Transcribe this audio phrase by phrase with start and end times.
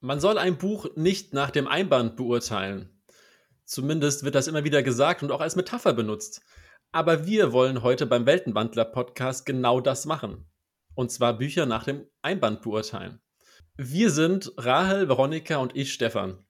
[0.00, 3.02] Man soll ein Buch nicht nach dem Einband beurteilen.
[3.64, 6.42] Zumindest wird das immer wieder gesagt und auch als Metapher benutzt.
[6.92, 10.48] Aber wir wollen heute beim Weltenwandler Podcast genau das machen.
[10.94, 13.20] Und zwar Bücher nach dem Einband beurteilen.
[13.76, 16.44] Wir sind Rahel, Veronika und ich, Stefan.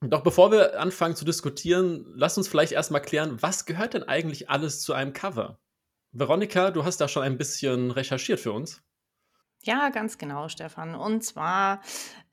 [0.00, 4.50] Doch bevor wir anfangen zu diskutieren, lass uns vielleicht erstmal klären, was gehört denn eigentlich
[4.50, 5.58] alles zu einem Cover?
[6.12, 8.82] Veronika, du hast da schon ein bisschen recherchiert für uns.
[9.64, 10.94] Ja, ganz genau, Stefan.
[10.94, 11.80] Und zwar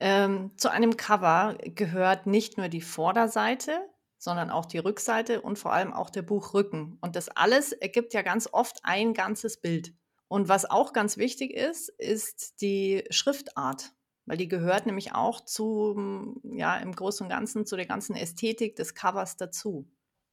[0.00, 5.72] ähm, zu einem Cover gehört nicht nur die Vorderseite, sondern auch die Rückseite und vor
[5.72, 6.98] allem auch der Buchrücken.
[7.00, 9.94] Und das alles ergibt ja ganz oft ein ganzes Bild.
[10.28, 13.92] Und was auch ganz wichtig ist, ist die Schriftart,
[14.26, 18.76] weil die gehört nämlich auch zu, ja, im Großen und Ganzen zu der ganzen Ästhetik
[18.76, 19.88] des Covers dazu.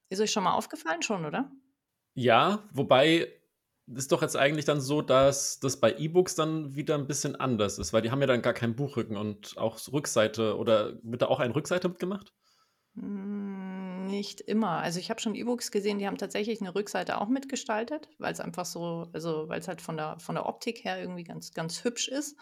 [0.10, 1.52] Ist euch schon mal aufgefallen schon, oder?
[2.14, 3.32] Ja, wobei
[3.96, 7.80] ist doch jetzt eigentlich dann so, dass das bei E-Books dann wieder ein bisschen anders
[7.80, 11.28] ist, weil die haben ja dann gar keinen Buchrücken und auch Rückseite oder wird da
[11.28, 12.34] auch eine Rückseite mitgemacht?
[12.96, 14.80] Hm, nicht immer.
[14.80, 18.42] Also ich habe schon E-Books gesehen, die haben tatsächlich eine Rückseite auch mitgestaltet, weil es
[18.42, 21.84] einfach so, also weil es halt von der, von der Optik her irgendwie ganz, ganz
[21.84, 22.38] hübsch ist.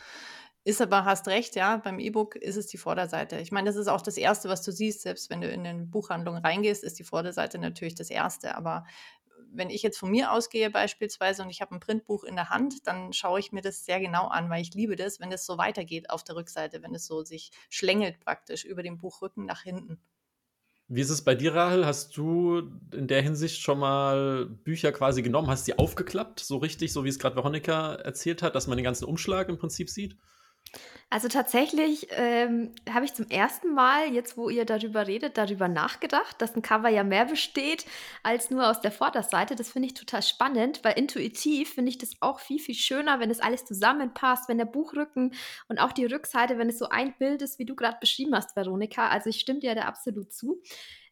[0.63, 3.39] Ist aber, hast recht, ja, beim E-Book ist es die Vorderseite.
[3.39, 5.85] Ich meine, das ist auch das Erste, was du siehst, selbst wenn du in eine
[5.85, 8.55] Buchhandlung reingehst, ist die Vorderseite natürlich das Erste.
[8.55, 8.83] Aber
[9.55, 12.87] wenn ich jetzt von mir ausgehe beispielsweise und ich habe ein Printbuch in der Hand,
[12.87, 15.57] dann schaue ich mir das sehr genau an, weil ich liebe das, wenn es so
[15.57, 19.99] weitergeht auf der Rückseite, wenn es so sich schlängelt praktisch über den Buchrücken nach hinten.
[20.87, 21.85] Wie ist es bei dir, Rahel?
[21.85, 26.93] Hast du in der Hinsicht schon mal Bücher quasi genommen, hast sie aufgeklappt, so richtig,
[26.93, 30.15] so wie es gerade Veronika erzählt hat, dass man den ganzen Umschlag im Prinzip sieht?
[31.15, 36.41] Also tatsächlich ähm, habe ich zum ersten Mal, jetzt wo ihr darüber redet, darüber nachgedacht,
[36.41, 37.85] dass ein Cover ja mehr besteht
[38.21, 39.55] als nur aus der Vorderseite.
[39.55, 43.29] Das finde ich total spannend, weil intuitiv finde ich das auch viel, viel schöner, wenn
[43.29, 45.33] das alles zusammenpasst, wenn der Buchrücken
[45.69, 48.57] und auch die Rückseite, wenn es so ein Bild ist, wie du gerade beschrieben hast,
[48.57, 49.07] Veronika.
[49.07, 50.61] Also ich stimme dir da absolut zu.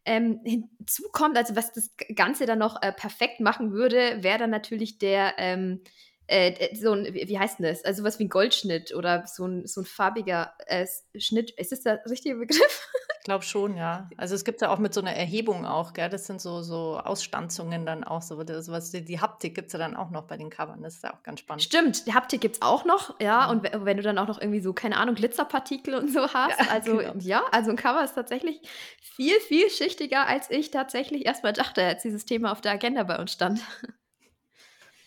[0.04, 4.50] Ähm, hinzu kommt, also was das Ganze dann noch äh, perfekt machen würde, wäre dann
[4.50, 5.80] natürlich der ähm,
[6.28, 7.84] äh, so ein, wie heißt denn das?
[7.84, 11.52] Also was wie ein Goldschnitt oder so ein, so ein farbiger äh, Schnitt.
[11.52, 12.90] Ist das der richtige Begriff?
[13.20, 14.10] Ich glaube schon, ja.
[14.18, 16.10] Also es gibt ja auch mit so einer Erhebung auch, gell?
[16.10, 18.44] Das sind so, so Ausstanzungen dann auch so.
[18.44, 20.82] Das, was, die Haptik gibt es ja dann auch noch bei den Covern.
[20.82, 21.64] Das ist ja auch ganz spannend.
[21.64, 23.50] Stimmt, die Haptik gibt es auch noch, ja.
[23.50, 26.60] Und wenn du dann auch noch irgendwie so, keine Ahnung, Glitzerpartikel und so hast.
[26.60, 27.14] Ja, also genau.
[27.20, 28.60] ja, also ein Cover ist tatsächlich
[29.02, 33.18] viel, viel schichtiger, als ich tatsächlich erstmal dachte, als dieses Thema auf der Agenda bei
[33.20, 33.62] uns stand.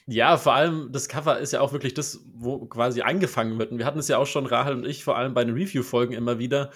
[0.06, 3.72] Ja, vor allem das Cover ist ja auch wirklich das, wo quasi angefangen wird.
[3.72, 6.14] Und wir hatten es ja auch schon, Rahel und ich, vor allem bei den Review-Folgen
[6.14, 6.70] immer wieder,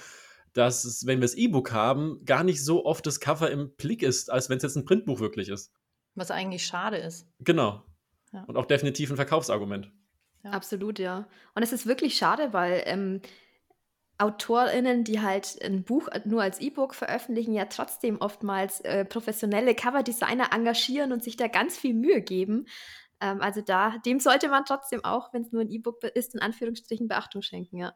[0.53, 4.03] dass es, wenn wir das E-Book haben, gar nicht so oft das Cover im Blick
[4.03, 5.73] ist, als wenn es jetzt ein Printbuch wirklich ist.
[6.17, 7.29] Was eigentlich schade ist.
[7.39, 7.85] Genau.
[8.33, 8.43] Ja.
[8.45, 9.93] Und auch definitiv ein Verkaufsargument.
[10.43, 10.51] Ja.
[10.51, 11.29] Absolut, ja.
[11.55, 13.21] Und es ist wirklich schade, weil ähm,
[14.19, 20.49] AutorInnen, die halt ein Buch nur als E-Book veröffentlichen, ja trotzdem oftmals äh, professionelle Coverdesigner
[20.53, 22.67] engagieren und sich da ganz viel Mühe geben.
[23.21, 26.41] Ähm, also da, dem sollte man trotzdem auch, wenn es nur ein E-Book ist, in
[26.41, 27.95] Anführungsstrichen Beachtung schenken, ja.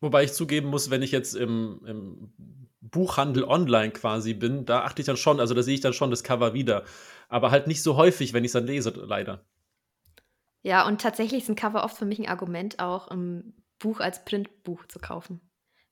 [0.00, 2.32] Wobei ich zugeben muss, wenn ich jetzt im, im,
[2.80, 6.10] Buchhandel online quasi bin, da achte ich dann schon, also da sehe ich dann schon
[6.10, 6.84] das Cover wieder.
[7.28, 9.44] Aber halt nicht so häufig, wenn ich es dann lese, leider.
[10.62, 14.24] Ja, und tatsächlich ist ein Cover oft für mich ein Argument, auch ein Buch als
[14.24, 15.40] Printbuch zu kaufen.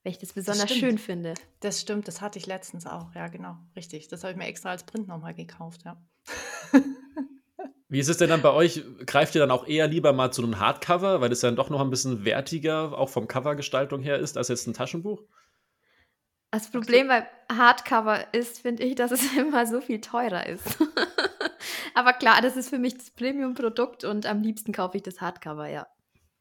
[0.02, 1.34] Wenn ich das besonders das schön finde.
[1.60, 4.08] Das stimmt, das hatte ich letztens auch, ja, genau, richtig.
[4.08, 6.00] Das habe ich mir extra als Print nochmal gekauft, ja.
[7.88, 8.82] Wie ist es denn dann bei euch?
[9.06, 11.80] Greift ihr dann auch eher lieber mal zu einem Hardcover, weil es dann doch noch
[11.80, 15.22] ein bisschen wertiger, auch vom Covergestaltung her ist, als jetzt ein Taschenbuch?
[16.50, 20.78] Das Problem beim Hardcover ist, finde ich, dass es immer so viel teurer ist.
[21.94, 25.68] Aber klar, das ist für mich das Premium-Produkt und am liebsten kaufe ich das Hardcover,
[25.68, 25.86] ja.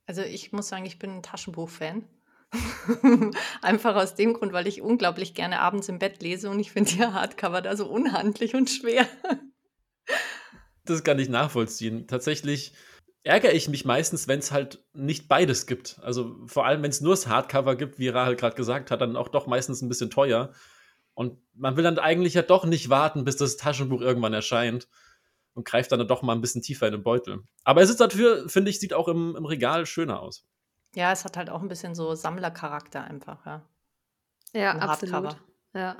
[0.08, 2.08] Also ich muss sagen, ich bin ein Taschenbuch-Fan.
[3.62, 6.92] Einfach aus dem Grund, weil ich unglaublich gerne abends im Bett lese und ich finde
[6.92, 9.08] die Hardcover da so unhandlich und schwer.
[10.86, 12.08] Das kann ich nachvollziehen.
[12.08, 12.74] Tatsächlich
[13.24, 16.00] ärgere ich mich meistens, wenn es halt nicht beides gibt.
[16.02, 19.18] Also vor allem, wenn es nur das Hardcover gibt, wie Rahel gerade gesagt hat, dann
[19.18, 20.54] auch doch meistens ein bisschen teuer.
[21.16, 24.88] Und man will dann eigentlich ja doch nicht warten, bis das Taschenbuch irgendwann erscheint
[25.56, 27.44] und greift dann doch mal ein bisschen tiefer in den Beutel.
[27.64, 30.46] Aber es ist dafür, finde ich, sieht auch im, im Regal schöner aus.
[30.94, 33.64] Ja, es hat halt auch ein bisschen so Sammlercharakter einfach, ja.
[34.54, 35.36] Ja, absolut.
[35.74, 35.98] Ja.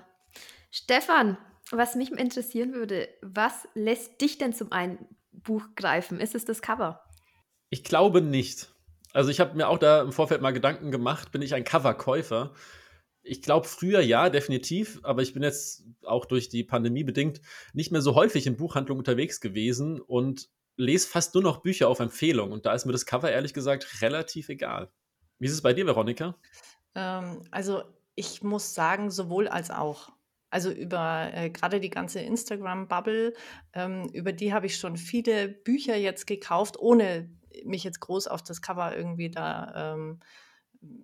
[0.72, 1.38] Stefan,
[1.72, 6.20] was mich interessieren würde, was lässt dich denn zum einen Buch greifen?
[6.20, 7.04] Ist es das Cover?
[7.70, 8.74] Ich glaube nicht.
[9.14, 12.54] Also ich habe mir auch da im Vorfeld mal Gedanken gemacht, bin ich ein Coverkäufer?
[13.24, 17.42] Ich glaube früher ja, definitiv, aber ich bin jetzt auch durch die Pandemie bedingt
[17.74, 22.00] nicht mehr so häufig in Buchhandlungen unterwegs gewesen und lese fast nur noch Bücher auf
[22.00, 24.92] Empfehlung und da ist mir das Cover ehrlich gesagt relativ egal.
[25.40, 26.36] Wie ist es bei dir, Veronika?
[26.94, 27.84] Ähm, also
[28.16, 30.12] ich muss sagen, sowohl als auch.
[30.56, 33.34] Also über äh, gerade die ganze Instagram-Bubble,
[33.74, 37.30] ähm, über die habe ich schon viele Bücher jetzt gekauft, ohne
[37.66, 40.22] mich jetzt groß auf das Cover irgendwie da ähm,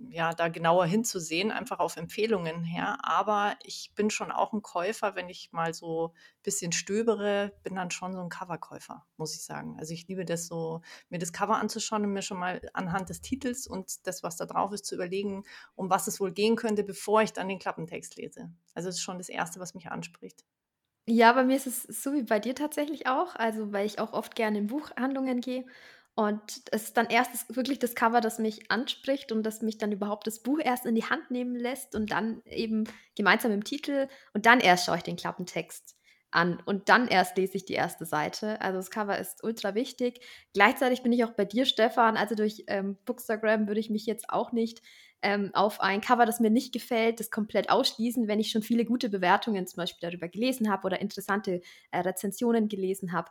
[0.09, 2.97] ja, da genauer hinzusehen, einfach auf Empfehlungen her.
[3.03, 7.75] Aber ich bin schon auch ein Käufer, wenn ich mal so ein bisschen stöbere, bin
[7.75, 9.77] dann schon so ein Coverkäufer, muss ich sagen.
[9.79, 13.21] Also ich liebe das so, mir das Cover anzuschauen und mir schon mal anhand des
[13.21, 15.43] Titels und das, was da drauf ist, zu überlegen,
[15.75, 18.51] um was es wohl gehen könnte, bevor ich dann den Klappentext lese.
[18.73, 20.43] Also das ist schon das Erste, was mich anspricht.
[21.07, 24.13] Ja, bei mir ist es so wie bei dir tatsächlich auch, also weil ich auch
[24.13, 25.65] oft gerne in Buchhandlungen gehe
[26.15, 26.41] und
[26.71, 29.91] es ist dann erst das, wirklich das Cover, das mich anspricht und das mich dann
[29.91, 32.83] überhaupt das Buch erst in die Hand nehmen lässt und dann eben
[33.15, 35.95] gemeinsam im Titel und dann erst schaue ich den Klappentext
[36.31, 38.59] an und dann erst lese ich die erste Seite.
[38.61, 40.21] Also das Cover ist ultra wichtig.
[40.53, 42.17] Gleichzeitig bin ich auch bei dir, Stefan.
[42.17, 44.81] Also durch ähm, Bookstagram würde ich mich jetzt auch nicht
[45.21, 48.85] ähm, auf ein Cover, das mir nicht gefällt, das komplett ausschließen, wenn ich schon viele
[48.85, 51.61] gute Bewertungen zum Beispiel darüber gelesen habe oder interessante
[51.91, 53.29] äh, Rezensionen gelesen habe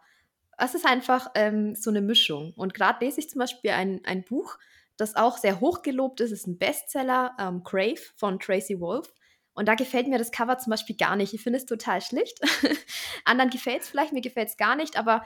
[0.61, 2.53] es ist einfach ähm, so eine Mischung.
[2.57, 4.59] Und gerade lese ich zum Beispiel ein, ein Buch,
[4.97, 6.31] das auch sehr hoch gelobt ist.
[6.31, 9.13] Es ist ein Bestseller, ähm, Crave von Tracy Wolf.
[9.53, 11.35] Und da gefällt mir das Cover zum Beispiel gar nicht.
[11.35, 12.41] Ich finde es total schlicht.
[13.25, 15.25] Anderen gefällt es vielleicht, mir gefällt es gar nicht, aber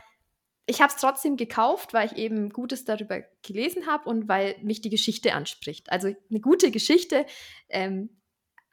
[0.66, 4.80] ich habe es trotzdem gekauft, weil ich eben Gutes darüber gelesen habe und weil mich
[4.80, 5.92] die Geschichte anspricht.
[5.92, 7.26] Also eine gute Geschichte
[7.68, 8.08] ähm,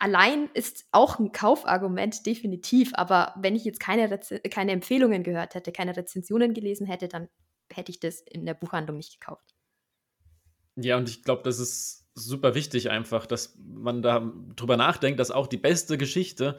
[0.02, 2.92] allein ist auch ein Kaufargument, definitiv.
[2.96, 4.20] Aber wenn ich jetzt keine,
[4.50, 7.30] keine Empfehlungen gehört hätte, keine Rezensionen gelesen hätte, dann
[7.72, 9.56] hätte ich das in der Buchhandlung nicht gekauft.
[10.76, 15.32] Ja, und ich glaube, das ist super wichtig einfach, dass man da drüber nachdenkt, dass
[15.32, 16.58] auch die beste Geschichte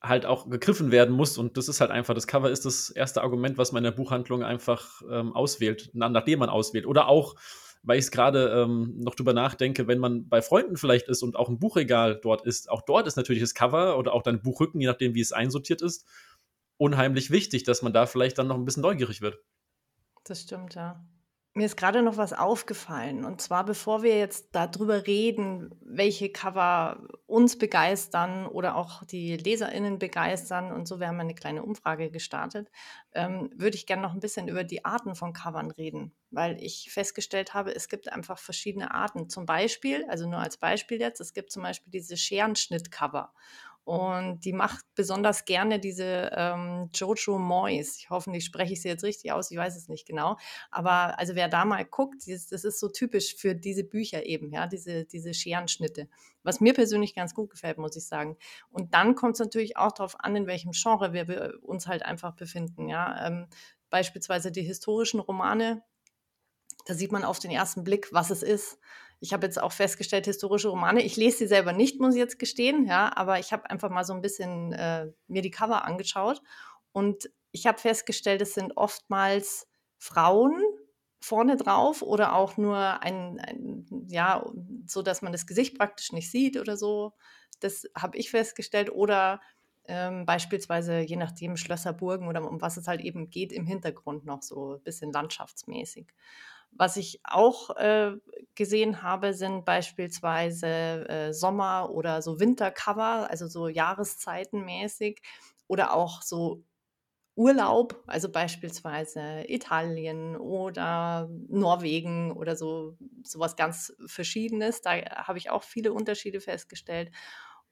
[0.00, 1.38] halt auch gegriffen werden muss.
[1.38, 3.96] Und das ist halt einfach, das Cover ist das erste Argument, was man in der
[3.96, 6.86] Buchhandlung einfach ähm, auswählt, nachdem man auswählt.
[6.86, 7.34] Oder auch
[7.82, 11.36] weil ich es gerade ähm, noch drüber nachdenke, wenn man bei Freunden vielleicht ist und
[11.36, 14.80] auch ein Buchregal dort ist, auch dort ist natürlich das Cover oder auch dein Buchrücken,
[14.80, 16.06] je nachdem, wie es einsortiert ist,
[16.76, 19.38] unheimlich wichtig, dass man da vielleicht dann noch ein bisschen neugierig wird.
[20.24, 21.04] Das stimmt, ja.
[21.60, 23.26] Mir ist gerade noch was aufgefallen.
[23.26, 29.98] Und zwar, bevor wir jetzt darüber reden, welche Cover uns begeistern oder auch die LeserInnen
[29.98, 32.70] begeistern, und so, wir haben eine kleine Umfrage gestartet,
[33.12, 36.90] ähm, würde ich gerne noch ein bisschen über die Arten von Covern reden, weil ich
[36.90, 39.28] festgestellt habe, es gibt einfach verschiedene Arten.
[39.28, 43.34] Zum Beispiel, also nur als Beispiel jetzt, es gibt zum Beispiel diese Scherenschnitt-Cover.
[43.90, 47.96] Und die macht besonders gerne diese ähm, Jojo Moyes.
[47.98, 50.36] Ich hoffe, ich spreche ich sie jetzt richtig aus, ich weiß es nicht genau.
[50.70, 54.68] Aber also wer da mal guckt, das, ist so typisch für diese Bücher eben, ja,
[54.68, 56.08] diese, diese Scherenschnitte.
[56.44, 58.36] Was mir persönlich ganz gut gefällt, muss ich sagen.
[58.70, 62.36] Und dann kommt es natürlich auch darauf an, in welchem Genre wir uns halt einfach
[62.36, 62.88] befinden.
[62.88, 63.26] Ja.
[63.26, 63.48] Ähm,
[63.90, 65.82] beispielsweise die historischen Romane,
[66.86, 68.78] da sieht man auf den ersten Blick, was es ist
[69.20, 72.38] ich habe jetzt auch festgestellt, historische Romane, ich lese sie selber nicht, muss ich jetzt
[72.38, 76.42] gestehen, ja, aber ich habe einfach mal so ein bisschen äh, mir die Cover angeschaut
[76.92, 79.68] und ich habe festgestellt, es sind oftmals
[79.98, 80.62] Frauen
[81.20, 84.44] vorne drauf oder auch nur ein, ein, ja,
[84.86, 87.12] so dass man das Gesicht praktisch nicht sieht oder so.
[87.60, 88.90] Das habe ich festgestellt.
[88.90, 89.40] Oder
[89.86, 94.24] ähm, beispielsweise, je nachdem, Schlösser, Burgen oder um was es halt eben geht, im Hintergrund
[94.24, 96.06] noch so ein bisschen landschaftsmäßig.
[96.72, 98.12] Was ich auch äh,
[98.54, 100.66] gesehen habe, sind beispielsweise
[101.08, 105.20] äh, Sommer- oder so Wintercover, also so Jahreszeitenmäßig
[105.68, 106.64] oder auch so
[107.36, 114.82] Urlaub, also beispielsweise Italien oder Norwegen oder so sowas ganz Verschiedenes.
[114.82, 114.92] Da
[115.26, 117.10] habe ich auch viele Unterschiede festgestellt.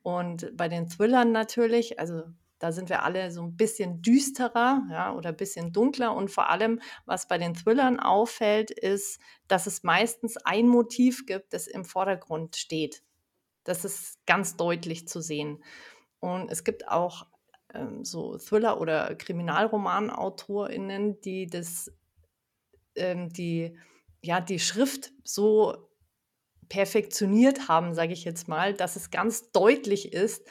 [0.03, 2.23] Und bei den Thrillern natürlich, also
[2.59, 6.15] da sind wir alle so ein bisschen düsterer ja, oder ein bisschen dunkler.
[6.15, 11.53] Und vor allem, was bei den Thrillern auffällt, ist, dass es meistens ein Motiv gibt,
[11.53, 13.03] das im Vordergrund steht.
[13.65, 15.63] Das ist ganz deutlich zu sehen.
[16.21, 17.27] Und es gibt auch
[17.75, 21.93] ähm, so Thriller- oder KriminalromanautorInnen, die das,
[22.97, 23.79] ähm, die,
[24.23, 25.89] ja, die Schrift so
[26.69, 30.47] perfektioniert haben, sage ich jetzt mal, dass es ganz deutlich ist,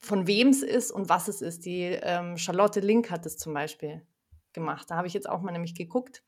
[0.00, 1.64] von wem es ist und was es ist.
[1.64, 4.06] Die ähm, Charlotte Link hat es zum Beispiel
[4.52, 4.90] gemacht.
[4.90, 6.22] Da habe ich jetzt auch mal nämlich geguckt.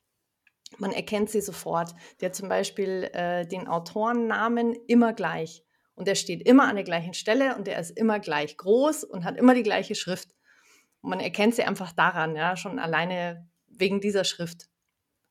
[0.79, 1.95] Man erkennt sie sofort.
[2.23, 5.65] Hat zum Beispiel äh, den Autorennamen immer gleich.
[5.95, 9.25] Und der steht immer an der gleichen Stelle und der ist immer gleich groß und
[9.25, 10.31] hat immer die gleiche Schrift.
[11.03, 14.69] Und man erkennt sie einfach daran, ja, schon alleine wegen dieser Schrift.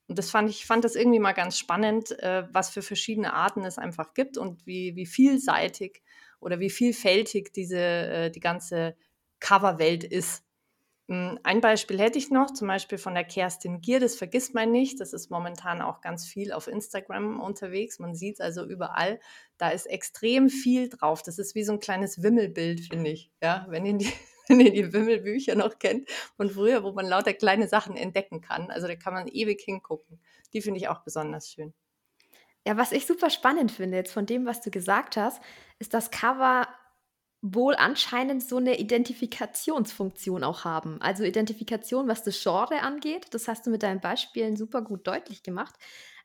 [0.07, 3.63] Und das fand ich fand das irgendwie mal ganz spannend, äh, was für verschiedene Arten
[3.63, 6.01] es einfach gibt und wie, wie vielseitig
[6.39, 8.95] oder wie vielfältig diese, äh, die ganze
[9.39, 10.43] Coverwelt ist.
[11.09, 14.71] Hm, ein Beispiel hätte ich noch, zum Beispiel von der Kerstin Gier, das vergisst man
[14.71, 14.99] nicht.
[14.99, 17.97] Das ist momentan auch ganz viel auf Instagram unterwegs.
[17.97, 19.19] Man sieht es also überall.
[19.57, 21.23] Da ist extrem viel drauf.
[21.23, 23.31] Das ist wie so ein kleines Wimmelbild, finde ich.
[23.41, 24.13] Ja, wenn ihr die,
[24.47, 28.69] wenn ihr die Wimmelbücher noch kennt von früher, wo man lauter kleine Sachen entdecken kann.
[28.69, 30.19] Also da kann man ewig hingucken.
[30.53, 31.73] Die finde ich auch besonders schön.
[32.67, 35.41] Ja, was ich super spannend finde jetzt von dem, was du gesagt hast,
[35.79, 36.67] ist das Cover
[37.41, 41.01] wohl anscheinend so eine Identifikationsfunktion auch haben.
[41.01, 43.27] Also Identifikation, was das Genre angeht.
[43.31, 45.75] Das hast du mit deinen Beispielen super gut deutlich gemacht.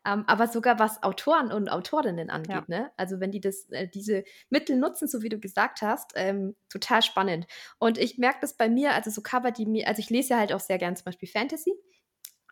[0.06, 2.50] Ähm, aber sogar was Autoren und Autorinnen angeht.
[2.50, 2.64] Ja.
[2.66, 2.90] Ne?
[2.96, 7.00] Also wenn die das, äh, diese Mittel nutzen, so wie du gesagt hast, ähm, total
[7.00, 7.46] spannend.
[7.78, 10.38] Und ich merke das bei mir, also so Cover, die mir, also ich lese ja
[10.38, 11.72] halt auch sehr gern zum Beispiel Fantasy.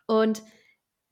[0.07, 0.41] Und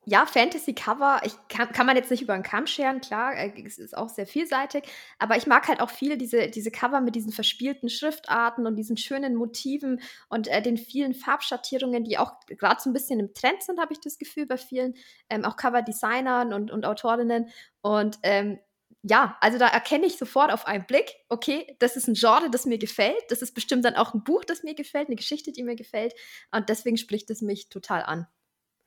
[0.05, 3.77] ja, Fantasy-Cover, ich kann, kann man jetzt nicht über einen Kamm scheren, klar, äh, es
[3.77, 4.83] ist auch sehr vielseitig,
[5.19, 8.97] aber ich mag halt auch viele diese, diese Cover mit diesen verspielten Schriftarten und diesen
[8.97, 13.61] schönen Motiven und äh, den vielen Farbschattierungen, die auch gerade so ein bisschen im Trend
[13.61, 14.95] sind, habe ich das Gefühl, bei vielen,
[15.29, 17.49] ähm, auch Cover-Designern und, und Autorinnen.
[17.81, 18.57] Und ähm,
[19.03, 22.65] ja, also da erkenne ich sofort auf einen Blick, okay, das ist ein Genre, das
[22.65, 25.63] mir gefällt, das ist bestimmt dann auch ein Buch, das mir gefällt, eine Geschichte, die
[25.63, 26.13] mir gefällt
[26.51, 28.27] und deswegen spricht es mich total an.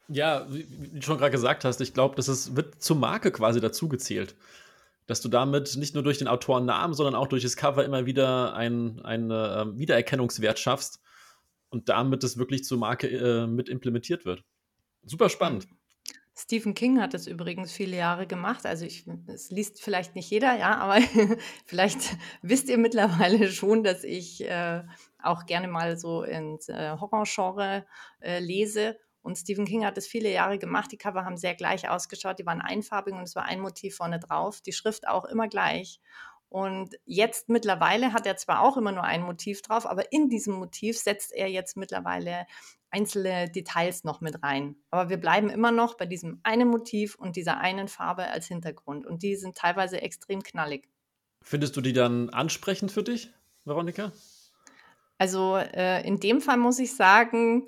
[0.08, 3.60] Ja, wie, du schon gerade gesagt hast, ich glaube, das ist, wird zur Marke quasi
[3.60, 4.34] dazugezählt.
[5.06, 8.54] Dass du damit nicht nur durch den Autorennamen, sondern auch durch das Cover immer wieder
[8.54, 11.00] einen äh, Wiedererkennungswert schaffst
[11.68, 14.44] und damit es wirklich zur Marke äh, mit implementiert wird.
[15.04, 15.66] Super spannend.
[16.36, 18.66] Stephen King hat das übrigens viele Jahre gemacht.
[18.66, 21.00] Also ich, es liest vielleicht nicht jeder, ja, aber
[21.66, 24.82] vielleicht wisst ihr mittlerweile schon, dass ich äh,
[25.22, 27.86] auch gerne mal so ins äh, Horrorgenre
[28.20, 30.92] äh, lese und Stephen King hat es viele Jahre gemacht.
[30.92, 32.38] Die Cover haben sehr gleich ausgeschaut.
[32.38, 34.60] Die waren einfarbig und es war ein Motiv vorne drauf.
[34.60, 35.98] Die Schrift auch immer gleich.
[36.50, 40.54] Und jetzt mittlerweile hat er zwar auch immer nur ein Motiv drauf, aber in diesem
[40.54, 42.46] Motiv setzt er jetzt mittlerweile
[42.90, 44.76] einzelne Details noch mit rein.
[44.90, 49.06] Aber wir bleiben immer noch bei diesem einen Motiv und dieser einen Farbe als Hintergrund.
[49.06, 50.86] Und die sind teilweise extrem knallig.
[51.40, 53.30] Findest du die dann ansprechend für dich,
[53.64, 54.12] Veronika?
[55.16, 57.64] Also äh, in dem Fall muss ich sagen,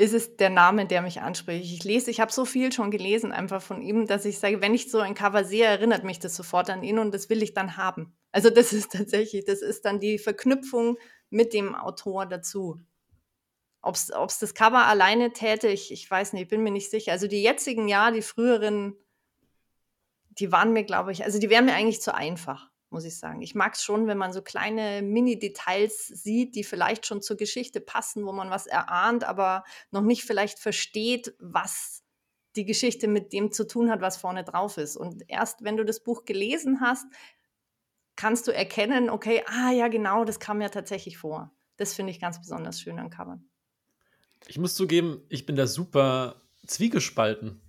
[0.00, 1.70] ist es der Name, der mich anspricht.
[1.70, 4.74] Ich lese, ich habe so viel schon gelesen einfach von ihm, dass ich sage, wenn
[4.74, 7.52] ich so ein Cover sehe, erinnert mich das sofort an ihn und das will ich
[7.52, 8.16] dann haben.
[8.32, 10.96] Also das ist tatsächlich, das ist dann die Verknüpfung
[11.28, 12.80] mit dem Autor dazu.
[13.82, 17.12] Ob es das Cover alleine täte, ich, ich weiß nicht, ich bin mir nicht sicher.
[17.12, 18.96] Also die jetzigen ja, die früheren,
[20.30, 23.40] die waren mir, glaube ich, also die wären mir eigentlich zu einfach muss ich sagen.
[23.42, 27.80] Ich mag es schon, wenn man so kleine Mini-Details sieht, die vielleicht schon zur Geschichte
[27.80, 32.02] passen, wo man was erahnt, aber noch nicht vielleicht versteht, was
[32.56, 34.96] die Geschichte mit dem zu tun hat, was vorne drauf ist.
[34.96, 37.06] Und erst wenn du das Buch gelesen hast,
[38.16, 41.52] kannst du erkennen, okay, ah ja, genau, das kam ja tatsächlich vor.
[41.76, 43.48] Das finde ich ganz besonders schön an Covern.
[44.46, 47.60] Ich muss zugeben, ich bin da super zwiegespalten,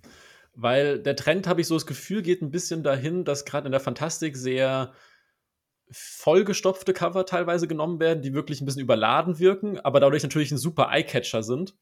[0.54, 3.72] weil der Trend, habe ich so das Gefühl, geht ein bisschen dahin, dass gerade in
[3.72, 4.92] der Fantastik sehr
[5.90, 10.58] vollgestopfte Cover teilweise genommen werden, die wirklich ein bisschen überladen wirken, aber dadurch natürlich ein
[10.58, 11.74] super Eyecatcher sind.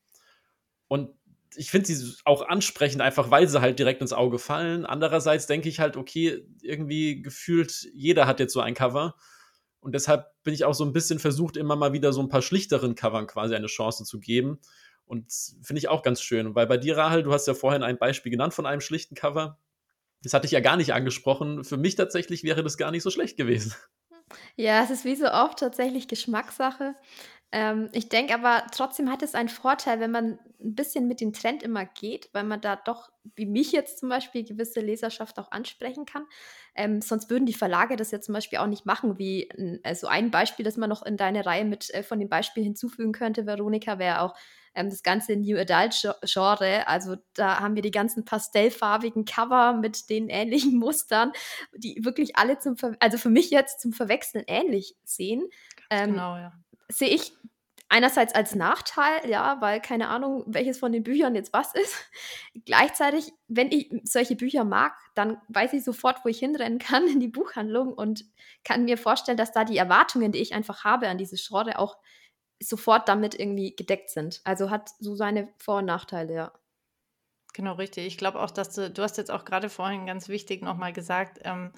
[0.88, 1.10] Und
[1.56, 4.86] ich finde sie auch ansprechend, einfach weil sie halt direkt ins Auge fallen.
[4.86, 9.14] Andererseits denke ich halt, okay, irgendwie gefühlt jeder hat jetzt so ein Cover.
[9.80, 12.42] Und deshalb bin ich auch so ein bisschen versucht, immer mal wieder so ein paar
[12.42, 14.60] schlichteren Covern quasi eine Chance zu geben.
[15.06, 16.54] Und finde ich auch ganz schön.
[16.54, 19.58] Weil bei dir, Rahel, du hast ja vorhin ein Beispiel genannt von einem schlichten Cover.
[20.22, 21.64] Das hatte ich ja gar nicht angesprochen.
[21.64, 23.74] Für mich tatsächlich wäre das gar nicht so schlecht gewesen.
[24.56, 26.94] Ja, es ist wie so oft tatsächlich Geschmackssache.
[27.52, 31.32] Ähm, ich denke aber trotzdem hat es einen Vorteil, wenn man ein bisschen mit dem
[31.32, 35.50] Trend immer geht, weil man da doch, wie mich jetzt zum Beispiel, gewisse Leserschaft auch
[35.50, 36.26] ansprechen kann.
[36.76, 39.48] Ähm, sonst würden die Verlage das ja zum Beispiel auch nicht machen, wie
[39.82, 43.12] also ein Beispiel, das man noch in deine Reihe mit äh, von den Beispielen hinzufügen
[43.12, 44.34] könnte, Veronika, wäre auch
[44.74, 46.86] ähm, das ganze New Adult Genre.
[46.86, 51.32] Also da haben wir die ganzen pastellfarbigen Cover mit den ähnlichen Mustern,
[51.76, 55.48] die wirklich alle zum, Ver also für mich jetzt zum Verwechseln ähnlich sehen.
[55.90, 56.52] Ähm, genau, ja.
[56.88, 57.32] Sehe ich
[57.90, 61.96] einerseits als Nachteil, ja, weil keine Ahnung, welches von den Büchern jetzt was ist.
[62.64, 67.20] Gleichzeitig, wenn ich solche Bücher mag, dann weiß ich sofort, wo ich hinrennen kann in
[67.20, 68.24] die Buchhandlung und
[68.64, 71.98] kann mir vorstellen, dass da die Erwartungen, die ich einfach habe an diese Genre, auch
[72.60, 74.40] sofort damit irgendwie gedeckt sind.
[74.44, 76.52] Also hat so seine Vor- und Nachteile, ja.
[77.54, 78.06] Genau, richtig.
[78.06, 81.40] Ich glaube auch, dass du, du hast jetzt auch gerade vorhin ganz wichtig nochmal gesagt,
[81.44, 81.72] ähm,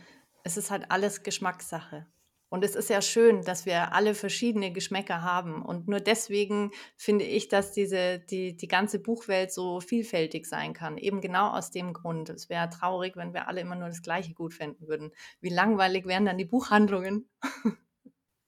[0.44, 2.06] es ist halt alles Geschmackssache.
[2.50, 5.62] Und es ist ja schön, dass wir alle verschiedene Geschmäcker haben.
[5.62, 10.98] Und nur deswegen finde ich, dass diese, die, die ganze Buchwelt so vielfältig sein kann.
[10.98, 12.28] Eben genau aus dem Grund.
[12.28, 15.12] Es wäre traurig, wenn wir alle immer nur das Gleiche gut finden würden.
[15.40, 17.30] Wie langweilig wären dann die Buchhandlungen?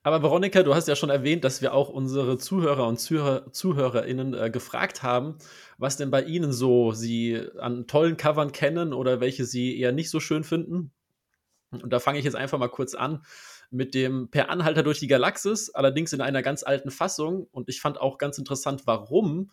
[0.06, 4.34] Aber Veronika, du hast ja schon erwähnt, dass wir auch unsere Zuhörer und Zuhör ZuhörerInnen
[4.34, 5.38] äh, gefragt haben,
[5.78, 10.11] was denn bei ihnen so sie an tollen Covern kennen oder welche sie eher nicht
[10.11, 10.92] so schön finden.
[11.70, 13.25] Und da fange ich jetzt einfach mal kurz an
[13.70, 17.49] mit dem Per Anhalter durch die Galaxis, allerdings in einer ganz alten Fassung.
[17.50, 19.52] Und ich fand auch ganz interessant, warum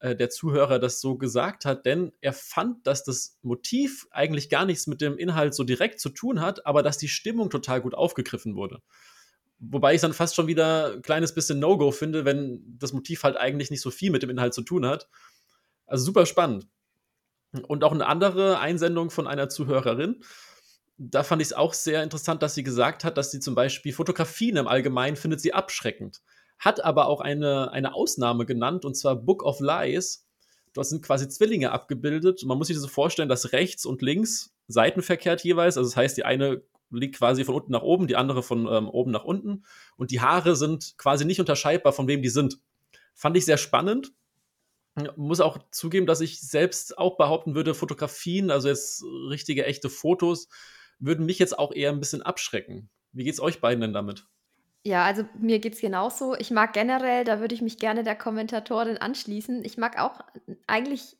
[0.00, 4.66] äh, der Zuhörer das so gesagt hat, denn er fand, dass das Motiv eigentlich gar
[4.66, 7.94] nichts mit dem Inhalt so direkt zu tun hat, aber dass die Stimmung total gut
[7.94, 8.82] aufgegriffen wurde.
[9.60, 13.36] Wobei ich dann fast schon wieder ein kleines bisschen No-Go finde, wenn das Motiv halt
[13.36, 15.08] eigentlich nicht so viel mit dem Inhalt zu tun hat.
[15.86, 16.68] Also super spannend.
[17.66, 20.22] Und auch eine andere Einsendung von einer Zuhörerin.
[20.96, 23.92] Da fand ich es auch sehr interessant, dass sie gesagt hat, dass sie zum Beispiel
[23.92, 26.20] Fotografien im Allgemeinen findet sie abschreckend.
[26.58, 30.26] Hat aber auch eine, eine Ausnahme genannt, und zwar Book of Lies.
[30.74, 32.44] Dort sind quasi Zwillinge abgebildet.
[32.44, 36.16] Man muss sich das so vorstellen, dass rechts und links seitenverkehrt jeweils, also das heißt,
[36.16, 39.64] die eine liegt quasi von unten nach oben, die andere von ähm, oben nach unten.
[39.96, 42.58] Und die Haare sind quasi nicht unterscheidbar, von wem die sind.
[43.14, 44.12] Fand ich sehr spannend.
[45.16, 50.48] Muss auch zugeben, dass ich selbst auch behaupten würde, Fotografien, also jetzt richtige, echte Fotos,
[50.98, 52.90] würden mich jetzt auch eher ein bisschen abschrecken.
[53.12, 54.26] Wie geht's euch beiden denn damit?
[54.84, 56.34] Ja, also mir geht es genauso.
[56.36, 59.64] Ich mag generell, da würde ich mich gerne der Kommentatorin anschließen.
[59.64, 60.20] Ich mag auch
[60.66, 61.16] eigentlich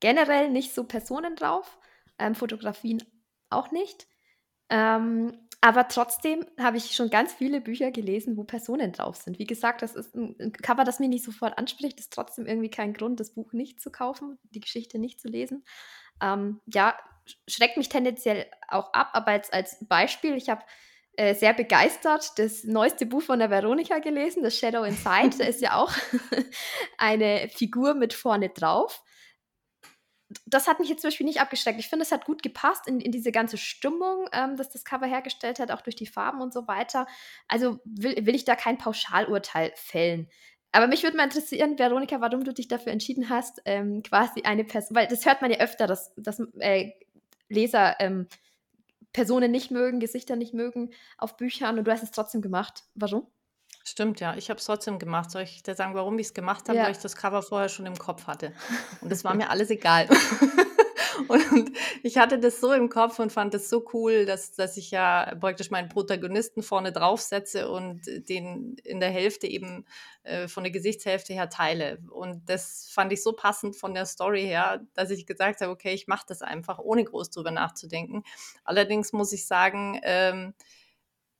[0.00, 1.78] generell nicht so Personen drauf,
[2.18, 3.02] ähm, Fotografien
[3.50, 4.06] auch nicht.
[4.68, 9.38] Ähm, aber trotzdem habe ich schon ganz viele Bücher gelesen, wo Personen drauf sind.
[9.38, 12.92] Wie gesagt, das ist ein Cover, das mich nicht sofort anspricht, ist trotzdem irgendwie kein
[12.92, 15.64] Grund, das Buch nicht zu kaufen, die Geschichte nicht zu lesen.
[16.22, 16.96] Ähm, ja,
[17.48, 20.62] schreckt mich tendenziell auch ab, aber jetzt als Beispiel, ich habe
[21.16, 25.38] äh, sehr begeistert das neueste Buch von der Veronika gelesen, das Shadow Inside.
[25.38, 25.92] da ist ja auch
[26.98, 29.02] eine Figur mit vorne drauf
[30.44, 31.78] das hat mich jetzt zum Beispiel nicht abgeschreckt.
[31.78, 35.06] Ich finde, es hat gut gepasst in, in diese ganze Stimmung, ähm, dass das Cover
[35.06, 37.06] hergestellt hat, auch durch die Farben und so weiter.
[37.48, 40.28] Also will, will ich da kein Pauschalurteil fällen.
[40.72, 44.64] Aber mich würde mal interessieren, Veronika, warum du dich dafür entschieden hast, ähm, quasi eine
[44.64, 46.90] Person, weil das hört man ja öfter, dass, dass äh,
[47.48, 48.26] Leser ähm,
[49.12, 52.82] Personen nicht mögen, Gesichter nicht mögen auf Büchern und du hast es trotzdem gemacht.
[52.94, 53.26] Warum?
[53.88, 54.34] Stimmt, ja.
[54.36, 55.30] Ich habe es trotzdem gemacht.
[55.30, 56.76] Soll ich dir sagen, warum ich es gemacht habe?
[56.76, 56.84] Ja.
[56.84, 58.52] Weil ich das Cover vorher schon im Kopf hatte.
[59.00, 60.08] Und es war mir alles egal.
[61.28, 61.70] und
[62.02, 65.32] ich hatte das so im Kopf und fand das so cool, dass, dass ich ja
[65.38, 69.84] praktisch meinen Protagonisten vorne draufsetze und den in der Hälfte eben
[70.24, 71.98] äh, von der Gesichtshälfte her teile.
[72.10, 75.94] Und das fand ich so passend von der Story her, dass ich gesagt habe, okay,
[75.94, 78.24] ich mache das einfach, ohne groß drüber nachzudenken.
[78.64, 80.54] Allerdings muss ich sagen, ähm,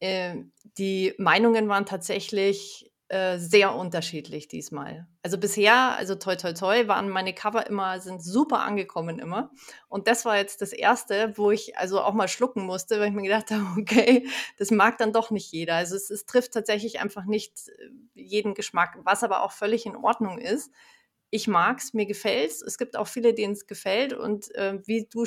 [0.00, 0.36] äh,
[0.78, 5.06] die Meinungen waren tatsächlich äh, sehr unterschiedlich diesmal.
[5.22, 9.52] Also bisher, also toi toi toi, waren meine Cover immer, sind super angekommen immer.
[9.88, 13.14] Und das war jetzt das erste, wo ich also auch mal schlucken musste, weil ich
[13.14, 14.28] mir gedacht habe, okay,
[14.58, 15.76] das mag dann doch nicht jeder.
[15.76, 19.94] Also es, es trifft tatsächlich einfach nicht äh, jeden Geschmack, was aber auch völlig in
[19.94, 20.72] Ordnung ist.
[21.30, 22.62] Ich mag es, mir gefällt es.
[22.62, 24.14] Es gibt auch viele, denen es gefällt.
[24.14, 25.24] Und äh, wie du,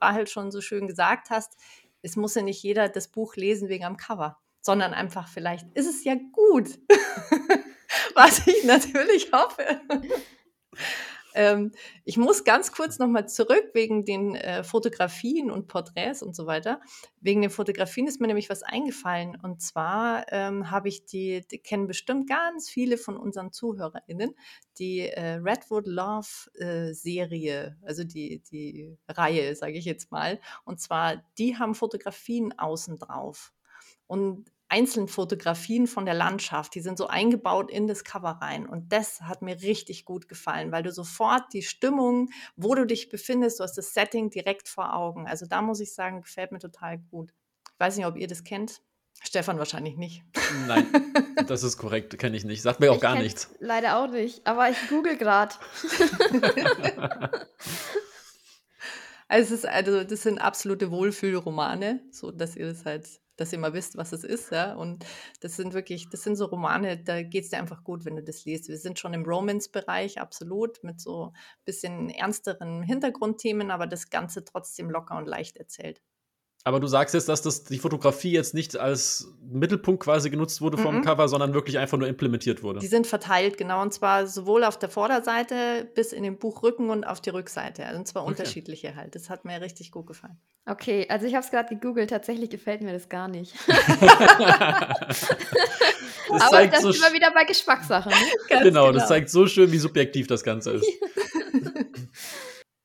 [0.00, 1.58] Rahel, schon so schön gesagt hast,
[2.02, 5.88] es muss ja nicht jeder das Buch lesen wegen am Cover, sondern einfach vielleicht ist
[5.88, 6.78] es ja gut,
[8.14, 9.80] was ich natürlich hoffe.
[11.34, 11.72] Ähm,
[12.04, 16.80] ich muss ganz kurz nochmal zurück wegen den äh, Fotografien und Porträts und so weiter.
[17.20, 19.36] Wegen den Fotografien ist mir nämlich was eingefallen.
[19.42, 24.34] Und zwar ähm, habe ich die, die, kennen bestimmt ganz viele von unseren ZuhörerInnen,
[24.78, 30.40] die äh, Redwood Love äh, Serie, also die, die Reihe, sage ich jetzt mal.
[30.64, 33.52] Und zwar, die haben Fotografien außen drauf.
[34.06, 38.66] Und einzelnen Fotografien von der Landschaft, die sind so eingebaut in das Cover rein.
[38.66, 43.10] Und das hat mir richtig gut gefallen, weil du sofort die Stimmung, wo du dich
[43.10, 45.26] befindest, du hast das Setting direkt vor Augen.
[45.26, 47.34] Also da muss ich sagen, gefällt mir total gut.
[47.74, 48.80] Ich weiß nicht, ob ihr das kennt.
[49.22, 50.22] Stefan wahrscheinlich nicht.
[50.66, 50.86] Nein,
[51.46, 52.62] das ist korrekt, kenne ich nicht.
[52.62, 53.50] Sagt mir auch ich gar nichts.
[53.60, 55.54] Leider auch nicht, aber ich google gerade.
[59.28, 63.96] also, also, das sind absolute Wohlfühlromane, so dass ihr das halt dass ihr mal wisst,
[63.96, 64.52] was es ist.
[64.52, 64.74] Ja?
[64.74, 65.04] Und
[65.40, 68.22] das sind wirklich, das sind so Romane, da geht es dir einfach gut, wenn du
[68.22, 68.68] das liest.
[68.68, 74.44] Wir sind schon im Romance-Bereich, absolut, mit so ein bisschen ernsteren Hintergrundthemen, aber das Ganze
[74.44, 76.00] trotzdem locker und leicht erzählt.
[76.64, 80.78] Aber du sagst jetzt, dass das, die Fotografie jetzt nicht als Mittelpunkt quasi genutzt wurde
[80.78, 81.02] vom mhm.
[81.02, 82.78] Cover, sondern wirklich einfach nur implementiert wurde.
[82.78, 83.82] Die sind verteilt, genau.
[83.82, 87.84] Und zwar sowohl auf der Vorderseite bis in den Buchrücken und auf die Rückseite.
[87.84, 88.30] Also und zwar okay.
[88.30, 89.16] unterschiedliche halt.
[89.16, 90.38] Das hat mir richtig gut gefallen.
[90.64, 92.10] Okay, also ich habe es gerade gegoogelt.
[92.10, 93.54] Tatsächlich gefällt mir das gar nicht.
[93.66, 93.78] das
[96.28, 98.08] Aber das so ist immer wieder bei Geschmackssache.
[98.08, 98.14] Ne?
[98.48, 100.86] genau, genau, das zeigt so schön, wie subjektiv das Ganze ist.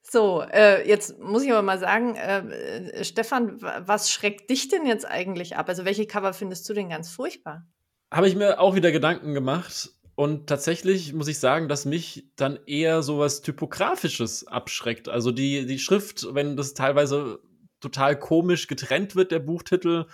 [0.09, 5.05] So, äh, jetzt muss ich aber mal sagen, äh, Stefan, was schreckt dich denn jetzt
[5.05, 5.67] eigentlich ab?
[5.67, 7.67] Also welche Cover findest du denn ganz furchtbar?
[8.11, 9.91] Habe ich mir auch wieder Gedanken gemacht.
[10.15, 15.09] Und tatsächlich muss ich sagen, dass mich dann eher sowas Typografisches abschreckt.
[15.09, 17.39] Also die, die Schrift, wenn das teilweise
[17.81, 20.07] total komisch getrennt wird, der Buchtitel,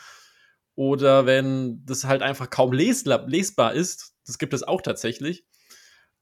[0.76, 5.46] oder wenn das halt einfach kaum lesbar ist, das gibt es auch tatsächlich.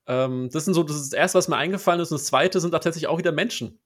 [0.07, 2.11] Ähm, das sind so, das ist das erste, was mir eingefallen ist.
[2.11, 3.79] Und das zweite sind tatsächlich auch wieder Menschen.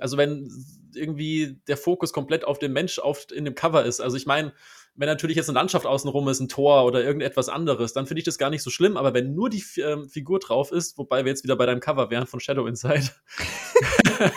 [0.00, 0.50] Also wenn
[0.94, 4.00] irgendwie der Fokus komplett auf dem Mensch auf, in dem Cover ist.
[4.00, 4.52] Also ich meine,
[4.96, 8.24] wenn natürlich jetzt eine Landschaft außenrum ist, ein Tor oder irgendetwas anderes, dann finde ich
[8.24, 8.96] das gar nicht so schlimm.
[8.96, 12.10] Aber wenn nur die ähm, Figur drauf ist, wobei wir jetzt wieder bei deinem Cover
[12.10, 13.10] wären von Shadow Inside,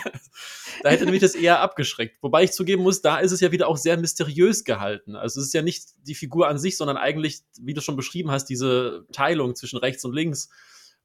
[0.82, 2.20] da hätte nämlich das eher abgeschreckt.
[2.22, 5.14] Wobei ich zugeben muss, da ist es ja wieder auch sehr mysteriös gehalten.
[5.14, 8.32] Also es ist ja nicht die Figur an sich, sondern eigentlich, wie du schon beschrieben
[8.32, 10.48] hast, diese Teilung zwischen rechts und links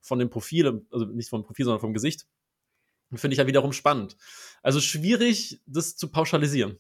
[0.03, 2.27] von dem Profil, also nicht vom Profil, sondern vom Gesicht.
[3.15, 4.17] Finde ich ja wiederum spannend.
[4.61, 6.79] Also schwierig, das zu pauschalisieren.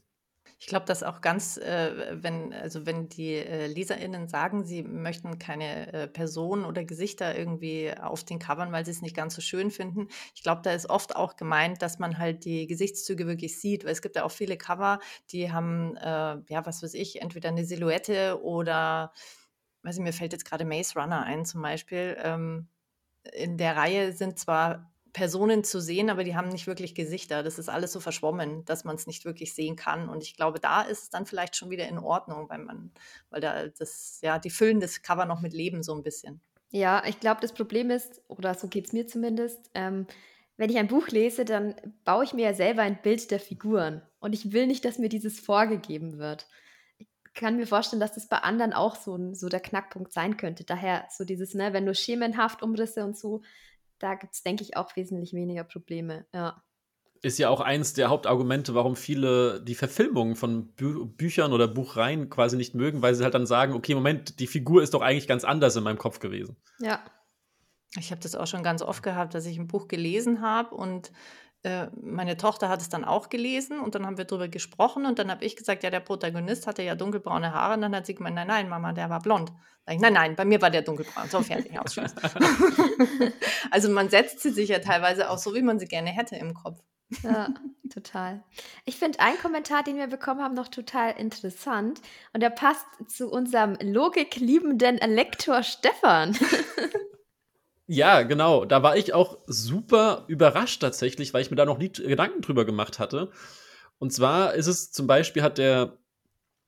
[0.59, 5.37] Ich glaube, dass auch ganz, äh, wenn, also wenn die äh, LeserInnen sagen, sie möchten
[5.37, 9.41] keine äh, Personen oder Gesichter irgendwie auf den Covern, weil sie es nicht ganz so
[9.41, 10.07] schön finden.
[10.35, 13.91] Ich glaube, da ist oft auch gemeint, dass man halt die Gesichtszüge wirklich sieht, weil
[13.91, 14.99] es gibt ja auch viele Cover,
[15.31, 19.11] die haben, äh, ja, was weiß ich, entweder eine Silhouette oder,
[19.81, 22.15] weiß ich, mir fällt jetzt gerade Maze Runner ein zum Beispiel.
[22.23, 22.69] Ähm,
[23.31, 27.43] in der Reihe sind zwar Personen zu sehen, aber die haben nicht wirklich Gesichter.
[27.43, 30.09] Das ist alles so verschwommen, dass man es nicht wirklich sehen kann.
[30.09, 32.91] Und ich glaube, da ist es dann vielleicht schon wieder in Ordnung, weil man,
[33.29, 36.41] weil da das, ja, die füllen das Cover noch mit Leben so ein bisschen.
[36.71, 40.07] Ja, ich glaube, das Problem ist, oder so geht es mir zumindest, ähm,
[40.57, 44.01] wenn ich ein Buch lese, dann baue ich mir ja selber ein Bild der Figuren.
[44.19, 46.47] Und ich will nicht, dass mir dieses vorgegeben wird.
[47.33, 50.63] Ich kann mir vorstellen, dass das bei anderen auch so, so der Knackpunkt sein könnte.
[50.63, 53.41] Daher so dieses, ne, wenn nur schemenhaft Umrisse und so
[54.03, 56.25] da gibt es, denke ich, auch wesentlich weniger Probleme.
[56.33, 56.61] Ja.
[57.21, 62.29] Ist ja auch eins der Hauptargumente, warum viele die Verfilmungen von Bü Büchern oder Buchreihen
[62.29, 65.27] quasi nicht mögen, weil sie halt dann sagen, okay, Moment, die Figur ist doch eigentlich
[65.27, 66.57] ganz anders in meinem Kopf gewesen.
[66.79, 66.99] Ja.
[67.97, 71.11] Ich habe das auch schon ganz oft gehabt, dass ich ein Buch gelesen habe und
[71.63, 75.17] äh, meine Tochter hat es dann auch gelesen und dann haben wir darüber gesprochen und
[75.17, 78.15] dann habe ich gesagt, ja, der Protagonist hatte ja dunkelbraune Haare und dann hat sie
[78.15, 79.51] gemeint, nein, nein, Mama, der war blond.
[79.89, 81.29] Ich, nein, nein, bei mir war der dunkelbraun.
[81.29, 82.13] So, fertig, Ausschluss.
[83.71, 86.53] also man setzt sie sich ja teilweise auch so, wie man sie gerne hätte im
[86.53, 86.79] Kopf.
[87.21, 87.49] Ja,
[87.93, 88.43] total.
[88.85, 92.01] Ich finde einen Kommentar, den wir bekommen haben, noch total interessant.
[92.33, 96.37] Und der passt zu unserem logikliebenden Lektor Stefan.
[97.87, 98.65] Ja, genau.
[98.65, 102.65] Da war ich auch super überrascht tatsächlich, weil ich mir da noch nie Gedanken drüber
[102.65, 103.29] gemacht hatte.
[103.99, 105.97] Und zwar ist es zum Beispiel, hat der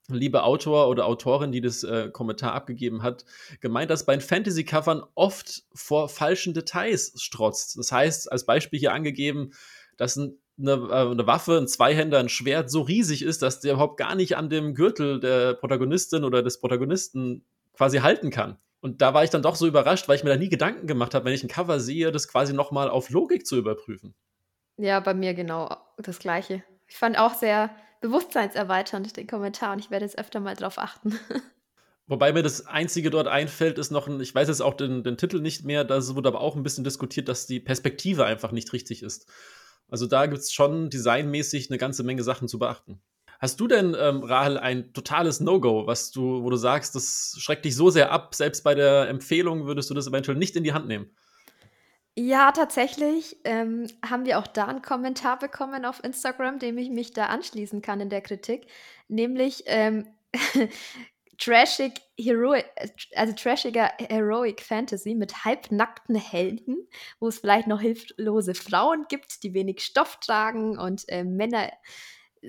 [0.08, 3.26] liebe Autor oder Autorin, die das äh, Kommentar abgegeben hat,
[3.60, 7.78] gemeint, dass bei Fantasy-Covern oft vor falschen Details strotzt.
[7.78, 9.52] Das heißt, als Beispiel hier angegeben,
[9.98, 13.74] dass ein, eine, äh, eine, Waffe, ein Zweihänder, ein Schwert so riesig ist, dass der
[13.74, 18.58] überhaupt gar nicht an dem Gürtel der Protagonistin oder des Protagonisten quasi halten kann.
[18.86, 21.16] Und da war ich dann doch so überrascht, weil ich mir da nie Gedanken gemacht
[21.16, 24.14] habe, wenn ich ein Cover sehe, das quasi nochmal auf Logik zu überprüfen.
[24.78, 26.64] Ja, bei mir genau das Gleiche.
[26.86, 31.18] Ich fand auch sehr bewusstseinserweiternd den Kommentar und ich werde jetzt öfter mal drauf achten.
[32.06, 35.18] Wobei mir das Einzige dort einfällt, ist noch ein, ich weiß jetzt auch den, den
[35.18, 38.72] Titel nicht mehr, da wurde aber auch ein bisschen diskutiert, dass die Perspektive einfach nicht
[38.72, 39.28] richtig ist.
[39.90, 43.02] Also da gibt es schon designmäßig eine ganze Menge Sachen zu beachten.
[43.46, 47.64] Hast du denn, ähm, Rahel, ein totales No-Go, was du, wo du sagst, das schreckt
[47.64, 50.74] dich so sehr ab, selbst bei der Empfehlung würdest du das eventuell nicht in die
[50.74, 51.16] Hand nehmen?
[52.16, 57.14] Ja, tatsächlich ähm, haben wir auch da einen Kommentar bekommen auf Instagram, dem ich mich
[57.14, 58.66] da anschließen kann in der Kritik,
[59.10, 60.08] nämlich ähm,
[61.38, 62.66] trashig Heroic,
[63.16, 66.88] also trashiger Heroic Fantasy mit halbnackten Helden,
[67.20, 71.70] wo es vielleicht noch hilflose Frauen gibt, die wenig Stoff tragen und äh, Männer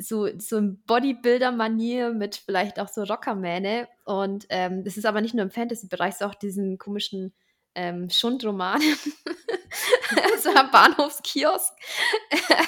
[0.01, 3.89] so, so in Bodybuilder-Manier mit vielleicht auch so Rockermähne.
[4.05, 7.33] Und ähm, das ist aber nicht nur im Fantasy-Bereich, es ist auch diesen komischen
[7.75, 8.81] ähm, Schundroman.
[10.43, 11.73] so am Bahnhofskiosk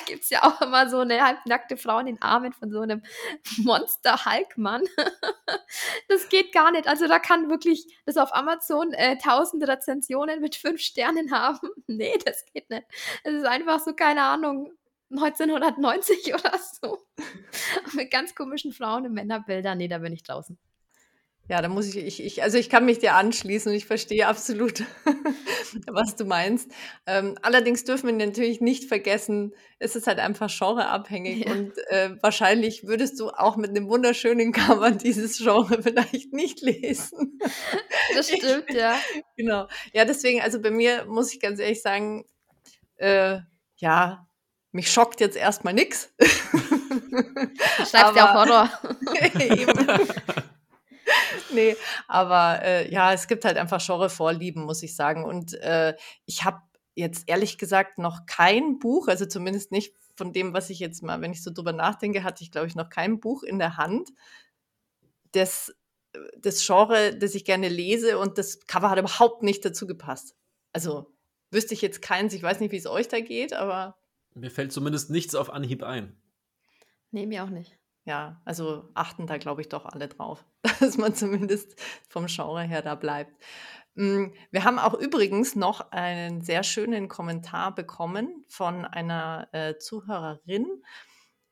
[0.08, 3.02] gibt es ja auch immer so eine halbnackte Frau in den Armen von so einem
[3.58, 4.82] Monster-Hulk-Mann.
[6.08, 6.88] das geht gar nicht.
[6.88, 11.68] Also da kann wirklich das auf Amazon äh, tausende Rezensionen mit fünf Sternen haben.
[11.86, 12.84] nee, das geht nicht.
[13.22, 14.72] Es ist einfach so, keine Ahnung,
[15.10, 16.98] 1990 oder so.
[17.94, 19.78] Mit ganz komischen Frauen- und Männerbildern.
[19.78, 20.58] Nee, da bin ich draußen.
[21.50, 24.26] Ja, da muss ich, ich, ich, also ich kann mich dir anschließen und ich verstehe
[24.26, 24.84] absolut,
[25.86, 26.70] was du meinst.
[27.06, 31.52] Ähm, allerdings dürfen wir natürlich nicht vergessen, es ist halt einfach genreabhängig ja.
[31.52, 37.40] und äh, wahrscheinlich würdest du auch mit einem wunderschönen Cover dieses Genre vielleicht nicht lesen.
[38.14, 38.98] Das stimmt, ich, ja.
[39.38, 39.68] Genau.
[39.94, 42.26] Ja, deswegen, also bei mir muss ich ganz ehrlich sagen,
[42.96, 43.38] äh,
[43.78, 44.27] ja,
[44.78, 46.14] mich schockt jetzt erstmal nichts.
[47.90, 48.70] Schreibst ja auch Horror.
[51.52, 51.74] nee,
[52.06, 55.24] aber äh, ja, es gibt halt einfach Genre-Vorlieben, muss ich sagen.
[55.24, 56.62] Und äh, ich habe
[56.94, 61.20] jetzt ehrlich gesagt noch kein Buch, also zumindest nicht von dem, was ich jetzt mal,
[61.20, 64.10] wenn ich so drüber nachdenke, hatte ich, glaube ich, noch kein Buch in der Hand,
[65.32, 65.74] das,
[66.36, 70.36] das Genre, das ich gerne lese und das Cover hat überhaupt nicht dazu gepasst.
[70.72, 71.12] Also
[71.50, 73.96] wüsste ich jetzt keins, ich weiß nicht, wie es euch da geht, aber.
[74.40, 76.20] Mir fällt zumindest nichts auf Anhieb ein.
[77.10, 77.78] Nee, mir auch nicht.
[78.04, 80.44] Ja, also achten da, glaube ich, doch alle drauf,
[80.80, 83.32] dass man zumindest vom Genre her da bleibt.
[83.96, 90.66] Hm, wir haben auch übrigens noch einen sehr schönen Kommentar bekommen von einer äh, Zuhörerin.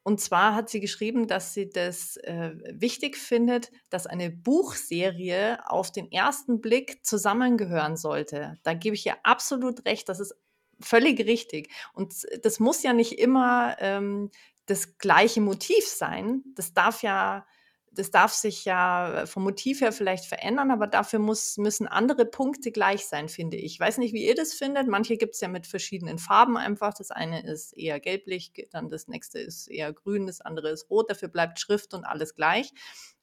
[0.05, 5.91] Und zwar hat sie geschrieben, dass sie das äh, wichtig findet, dass eine Buchserie auf
[5.91, 8.57] den ersten Blick zusammengehören sollte.
[8.63, 10.09] Da gebe ich ihr absolut recht.
[10.09, 10.37] Das ist
[10.81, 11.71] völlig richtig.
[11.93, 14.31] Und das muss ja nicht immer ähm,
[14.67, 16.43] das gleiche Motiv sein.
[16.55, 17.47] Das darf ja,
[17.93, 22.73] das darf sich ja vom Motiv her vielleicht verändern, aber dafür muss, müssen andere Punkte
[22.73, 23.75] gleich sein, finde ich.
[23.75, 24.87] Ich weiß nicht, wie ihr das findet.
[24.89, 26.93] Manche gibt es ja mit verschiedenen Farben einfach.
[26.93, 31.11] Das eine ist eher gelblich, dann das nächste ist eher grün, das andere ist rot.
[31.11, 32.71] Dafür bleibt Schrift und alles gleich.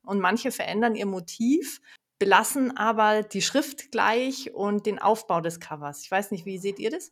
[0.06, 1.80] Und manche verändern ihr Motiv,
[2.20, 6.04] belassen aber die Schrift gleich und den Aufbau des Covers.
[6.04, 7.12] Ich weiß nicht, wie seht ihr das?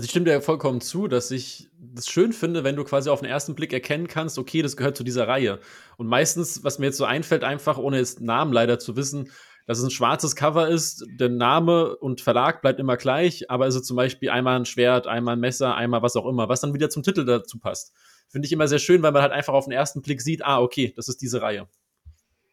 [0.00, 3.20] Also ich stimme dir vollkommen zu, dass ich das schön finde, wenn du quasi auf
[3.20, 5.60] den ersten Blick erkennen kannst, okay, das gehört zu dieser Reihe.
[5.98, 9.30] Und meistens, was mir jetzt so einfällt, einfach ohne jetzt Namen leider zu wissen,
[9.66, 13.74] dass es ein schwarzes Cover ist, der Name und Verlag bleibt immer gleich, aber es
[13.74, 16.72] ist zum Beispiel einmal ein Schwert, einmal ein Messer, einmal was auch immer, was dann
[16.72, 17.92] wieder zum Titel dazu passt.
[18.30, 20.62] Finde ich immer sehr schön, weil man halt einfach auf den ersten Blick sieht, ah,
[20.62, 21.68] okay, das ist diese Reihe.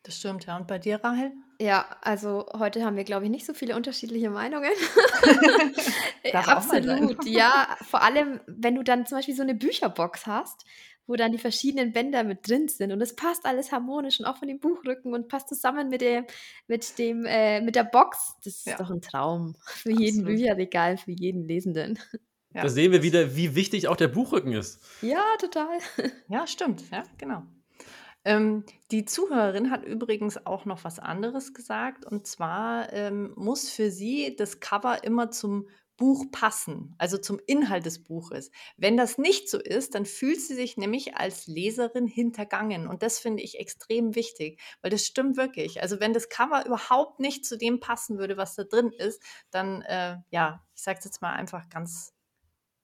[0.03, 0.57] Das stimmt, ja.
[0.57, 1.31] Und bei dir, Rahel?
[1.59, 4.69] Ja, also heute haben wir, glaube ich, nicht so viele unterschiedliche Meinungen.
[6.31, 6.35] Sein.
[6.35, 7.75] Absolut, ja.
[7.89, 10.65] Vor allem, wenn du dann zum Beispiel so eine Bücherbox hast,
[11.07, 14.37] wo dann die verschiedenen Bänder mit drin sind und es passt alles harmonisch und auch
[14.37, 16.25] von dem Buchrücken und passt zusammen mit dem,
[16.67, 18.35] mit dem, äh, mit der Box.
[18.43, 18.77] Das ist Ja.
[18.77, 20.25] doch ein Traum für jeden Absolut.
[20.27, 21.97] Bücherregal, für jeden Lesenden.
[22.53, 22.63] Ja.
[22.63, 24.81] Da sehen wir wieder, wie wichtig auch der Buchrücken ist.
[25.01, 25.77] Ja, total.
[26.27, 26.83] Ja, stimmt.
[26.91, 27.43] Ja, genau.
[28.27, 32.05] Ähm, die Zuhörerin hat übrigens auch noch was anderes gesagt.
[32.05, 37.85] Und zwar ähm, muss für sie das Cover immer zum Buch passen, also zum Inhalt
[37.85, 38.51] des Buches.
[38.75, 42.87] Wenn das nicht so ist, dann fühlt sie sich nämlich als Leserin hintergangen.
[42.87, 45.81] Und das finde ich extrem wichtig, weil das stimmt wirklich.
[45.81, 49.83] Also wenn das Cover überhaupt nicht zu dem passen würde, was da drin ist, dann,
[49.83, 52.13] äh, ja, ich sage es jetzt mal einfach ganz,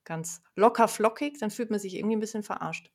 [0.06, 2.94] ganz locker flockig, dann fühlt man sich irgendwie ein bisschen verarscht.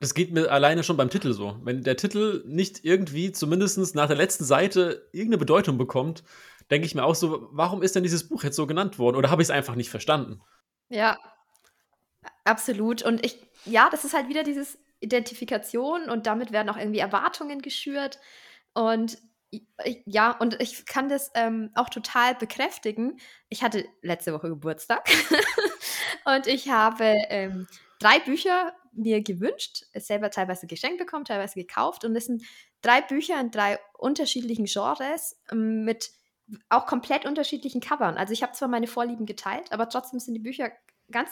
[0.00, 1.58] Das geht mir alleine schon beim Titel so.
[1.62, 6.24] Wenn der Titel nicht irgendwie, zumindest nach der letzten Seite, irgendeine Bedeutung bekommt,
[6.70, 9.16] denke ich mir auch so, warum ist denn dieses Buch jetzt so genannt worden?
[9.16, 10.40] Oder habe ich es einfach nicht verstanden?
[10.88, 11.18] Ja,
[12.44, 13.02] absolut.
[13.02, 17.60] Und ich, ja, das ist halt wieder dieses Identifikation und damit werden auch irgendwie Erwartungen
[17.60, 18.18] geschürt.
[18.72, 19.18] Und
[20.06, 23.18] ja, und ich kann das ähm, auch total bekräftigen.
[23.48, 25.08] Ich hatte letzte Woche Geburtstag
[26.24, 27.66] und ich habe ähm,
[28.00, 32.04] drei Bücher mir gewünscht, selber teilweise geschenkt bekommen, teilweise gekauft.
[32.04, 32.42] Und es sind
[32.82, 36.10] drei Bücher in drei unterschiedlichen Genres ähm, mit
[36.68, 38.16] auch komplett unterschiedlichen Covern.
[38.16, 40.72] Also ich habe zwar meine Vorlieben geteilt, aber trotzdem sind die Bücher
[41.12, 41.30] ganz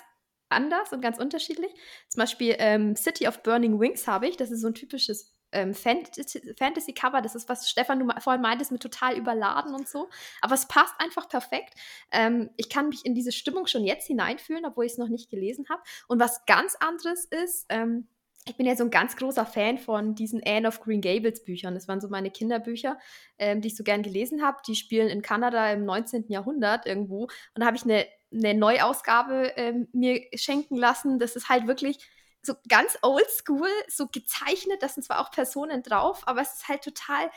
[0.49, 1.73] anders und ganz unterschiedlich.
[2.09, 4.37] Zum Beispiel ähm, City of Burning Wings habe ich.
[4.37, 7.23] Das ist so ein typisches ähm, Fantasy- Fantasy-Cover.
[7.23, 10.09] Das ist, was Stefan du vorhin meintest, mit total überladen und so.
[10.41, 11.75] Aber es passt einfach perfekt.
[12.13, 15.31] Ähm, ich kann mich in diese Stimmung schon jetzt hineinfühlen, obwohl ich es noch nicht
[15.31, 15.83] gelesen habe.
[16.07, 18.09] Und was ganz anderes ist, ähm,
[18.49, 21.75] ich bin ja so ein ganz großer Fan von diesen Anne of Green Gables Büchern.
[21.75, 22.99] Das waren so meine Kinderbücher,
[23.39, 24.59] ähm, die ich so gern gelesen habe.
[24.67, 26.27] Die spielen in Kanada im 19.
[26.29, 27.25] Jahrhundert irgendwo.
[27.25, 31.19] Und da habe ich eine, eine Neuausgabe ähm, mir schenken lassen.
[31.19, 31.99] Das ist halt wirklich
[32.43, 34.83] so ganz oldschool, so gezeichnet.
[34.83, 37.31] Da sind zwar auch Personen drauf, aber es ist halt total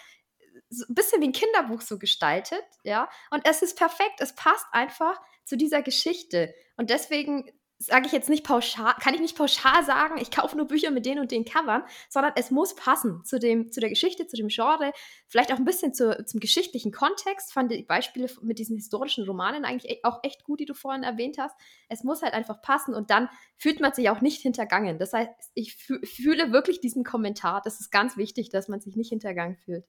[0.70, 3.10] so ein bisschen wie ein Kinderbuch so gestaltet, ja.
[3.30, 4.20] Und es ist perfekt.
[4.20, 6.54] Es passt einfach zu dieser Geschichte.
[6.78, 7.50] Und deswegen
[7.82, 11.06] sage ich jetzt nicht pauschal, kann ich nicht pauschal sagen, ich kaufe nur Bücher mit
[11.06, 14.50] den und den Covern, sondern es muss passen zu, dem, zu der Geschichte, zu dem
[14.50, 14.94] Genre,
[15.28, 17.52] vielleicht auch ein bisschen zu, zum geschichtlichen Kontext.
[17.54, 21.04] Fand die Beispiele mit diesen historischen Romanen eigentlich e- auch echt gut, die du vorhin
[21.04, 21.56] erwähnt hast.
[21.90, 25.00] Es muss halt einfach passen und dann fühlt man sich auch nicht hintergangen.
[25.00, 27.62] Das heißt, ich fü- fühle wirklich diesen Kommentar.
[27.64, 29.86] Das ist ganz wichtig, dass man sich nicht hintergangen fühlt.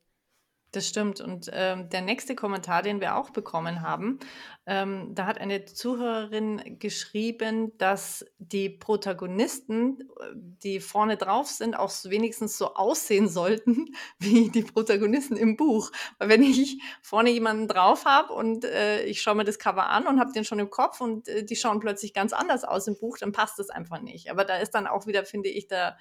[0.73, 1.21] Das stimmt.
[1.21, 4.19] Und ähm, der nächste Kommentar, den wir auch bekommen haben,
[4.65, 12.57] ähm, da hat eine Zuhörerin geschrieben, dass die Protagonisten, die vorne drauf sind, auch wenigstens
[12.57, 15.93] so aussehen sollten wie die Protagonisten im Buch.
[16.19, 20.07] Weil wenn ich vorne jemanden drauf habe und äh, ich schaue mir das Cover an
[20.07, 22.97] und habe den schon im Kopf und äh, die schauen plötzlich ganz anders aus im
[22.97, 24.31] Buch, dann passt das einfach nicht.
[24.31, 25.99] Aber da ist dann auch wieder, finde ich, da,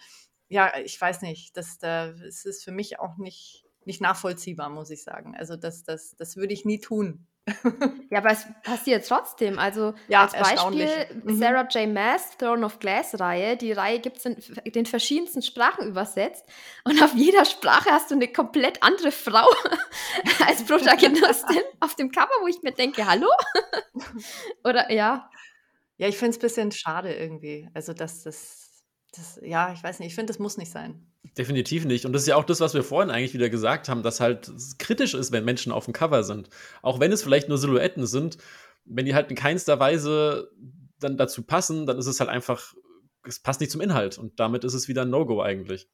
[0.48, 4.90] ja, ich weiß nicht, das, da, es ist für mich auch nicht nicht nachvollziehbar, muss
[4.90, 5.36] ich sagen.
[5.36, 7.28] Also das, das, das würde ich nie tun.
[8.12, 9.58] ja, aber es passiert trotzdem.
[9.58, 10.90] Also ja, als Beispiel
[11.24, 11.38] mhm.
[11.38, 11.92] Sarah J.
[11.92, 13.58] Maas, Throne of Glass Reihe.
[13.58, 16.46] Die Reihe gibt es in den verschiedensten Sprachen übersetzt.
[16.84, 19.48] Und auf jeder Sprache hast du eine komplett andere Frau
[20.46, 23.30] als Protagonistin auf dem Cover, wo ich mir denke, hallo?
[24.64, 25.30] Oder ja.
[25.98, 27.70] Ja, ich finde es ein bisschen schade irgendwie.
[27.74, 28.71] Also, dass das
[29.16, 31.06] das, ja, ich weiß nicht, ich finde, das muss nicht sein.
[31.38, 32.06] Definitiv nicht.
[32.06, 34.52] Und das ist ja auch das, was wir vorhin eigentlich wieder gesagt haben, dass halt
[34.80, 36.50] kritisch ist, wenn Menschen auf dem Cover sind.
[36.82, 38.38] Auch wenn es vielleicht nur Silhouetten sind,
[38.86, 40.52] wenn die halt in keinster Weise
[41.00, 42.74] dann dazu passen, dann ist es halt einfach,
[43.26, 44.18] es passt nicht zum Inhalt.
[44.18, 45.90] Und damit ist es wieder ein No-Go eigentlich.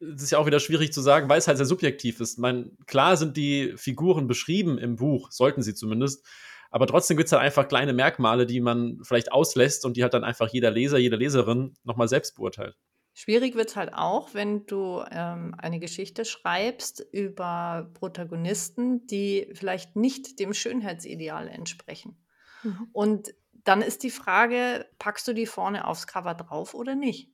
[0.00, 2.34] Es ist ja auch wieder schwierig zu sagen, weil es halt sehr subjektiv ist.
[2.34, 6.26] Ich meine, klar sind die Figuren beschrieben im Buch, sollten sie zumindest.
[6.74, 10.12] Aber trotzdem gibt es halt einfach kleine Merkmale, die man vielleicht auslässt und die halt
[10.12, 12.76] dann einfach jeder Leser, jede Leserin nochmal selbst beurteilt.
[13.12, 19.94] Schwierig wird es halt auch, wenn du ähm, eine Geschichte schreibst über Protagonisten, die vielleicht
[19.94, 22.16] nicht dem Schönheitsideal entsprechen.
[22.64, 22.88] Mhm.
[22.92, 27.30] Und dann ist die Frage, packst du die vorne aufs Cover drauf oder nicht?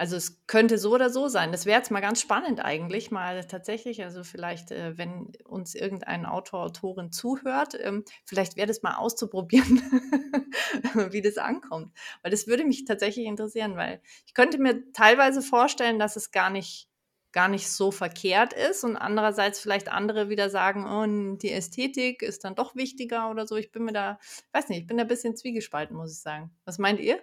[0.00, 1.52] Also es könnte so oder so sein.
[1.52, 6.24] Das wäre jetzt mal ganz spannend eigentlich, mal tatsächlich, also vielleicht, äh, wenn uns irgendein
[6.24, 9.82] Autor, Autorin zuhört, ähm, vielleicht wäre das mal auszuprobieren,
[11.10, 11.92] wie das ankommt.
[12.22, 16.48] Weil das würde mich tatsächlich interessieren, weil ich könnte mir teilweise vorstellen, dass es gar
[16.48, 16.88] nicht
[17.32, 22.44] gar nicht so verkehrt ist und andererseits vielleicht andere wieder sagen, oh, die Ästhetik ist
[22.44, 23.56] dann doch wichtiger oder so.
[23.56, 24.18] Ich bin mir da,
[24.52, 26.50] weiß nicht, ich bin da ein bisschen zwiegespalten, muss ich sagen.
[26.64, 27.20] Was meint ihr?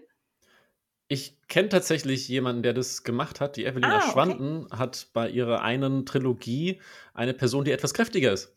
[1.09, 3.55] Ich kenne tatsächlich jemanden, der das gemacht hat.
[3.55, 4.77] Die Evelina ah, Schwanden okay.
[4.77, 6.81] hat bei ihrer einen Trilogie
[7.13, 8.53] eine Person, die etwas kräftiger ist.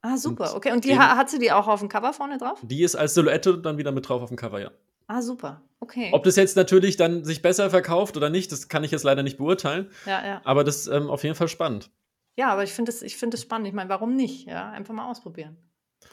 [0.00, 0.50] Ah, super.
[0.50, 0.72] Und okay.
[0.72, 2.58] Und die hat sie die auch auf dem Cover vorne drauf?
[2.62, 4.72] Die ist als Silhouette dann wieder mit drauf auf dem Cover, ja.
[5.06, 5.62] Ah, super.
[5.78, 6.10] Okay.
[6.12, 9.22] Ob das jetzt natürlich dann sich besser verkauft oder nicht, das kann ich jetzt leider
[9.22, 9.90] nicht beurteilen.
[10.06, 10.40] Ja, ja.
[10.44, 11.90] Aber das ist ähm, auf jeden Fall spannend.
[12.36, 13.68] Ja, aber ich finde es find spannend.
[13.68, 14.46] Ich meine, warum nicht?
[14.46, 15.56] Ja, einfach mal ausprobieren.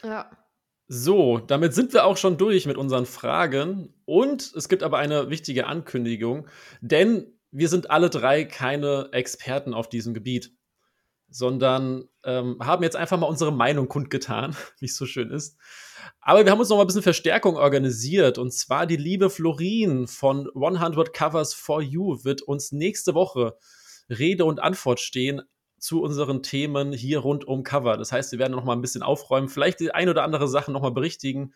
[0.03, 0.29] Ja.
[0.91, 3.93] So, damit sind wir auch schon durch mit unseren Fragen.
[4.05, 6.47] Und es gibt aber eine wichtige Ankündigung,
[6.81, 10.51] denn wir sind alle drei keine Experten auf diesem Gebiet,
[11.29, 15.59] sondern ähm, haben jetzt einfach mal unsere Meinung kundgetan, wie es so schön ist.
[16.21, 18.39] Aber wir haben uns noch mal ein bisschen Verstärkung organisiert.
[18.39, 23.55] Und zwar die liebe Florin von 100 Covers for You wird uns nächste Woche
[24.09, 25.43] Rede und Antwort stehen
[25.79, 27.97] zu unseren Themen hier rund um Cover.
[27.97, 30.71] Das heißt, wir werden noch mal ein bisschen aufräumen, vielleicht die ein oder andere Sache
[30.71, 31.53] noch mal berichtigen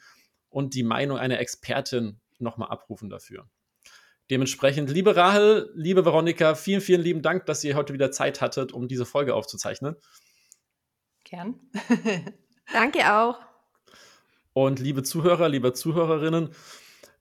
[0.50, 3.48] und die Meinung einer Expertin noch mal abrufen dafür.
[4.30, 8.72] Dementsprechend, liebe Rahel, liebe Veronika, vielen, vielen lieben Dank, dass ihr heute wieder Zeit hattet,
[8.72, 9.96] um diese Folge aufzuzeichnen.
[11.24, 11.60] Gern.
[12.74, 13.38] Danke auch.
[14.54, 16.50] Und liebe Zuhörer, liebe Zuhörerinnen,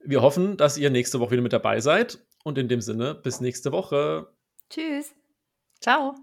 [0.05, 2.19] wir hoffen, dass ihr nächste Woche wieder mit dabei seid.
[2.45, 4.29] Und in dem Sinne, bis nächste Woche.
[4.69, 5.13] Tschüss.
[5.81, 6.15] Ciao.